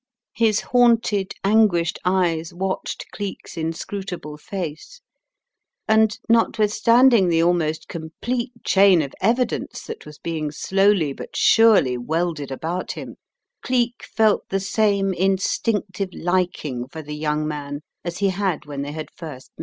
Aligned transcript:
His 0.33 0.61
haunted, 0.61 1.35
anguished 1.43 1.99
eyes 2.03 2.55
watched 2.55 3.05
Cleek's 3.11 3.55
inscrutable 3.55 4.35
face 4.35 4.99
and, 5.87 6.17
notwithstanding 6.27 7.27
the 7.29 7.43
almost 7.43 7.87
complete 7.87 8.51
chain 8.63 9.03
of 9.03 9.13
evidence 9.21 9.83
that 9.83 10.03
was 10.07 10.17
being 10.17 10.49
slowly 10.51 11.13
but 11.13 11.35
surely 11.35 11.99
welded 11.99 12.49
about 12.49 12.93
him, 12.93 13.17
Cleek 13.61 14.01
felt 14.03 14.49
the 14.49 14.59
same 14.59 15.13
instinctive 15.13 16.09
liking 16.15 16.87
for 16.87 17.03
the 17.03 17.15
young 17.15 17.47
man 17.47 17.81
as 18.03 18.17
he 18.17 18.29
had 18.29 18.65
when 18.65 18.81
they 18.81 18.93
had 18.93 19.11
first 19.11 19.51
met. 19.55 19.59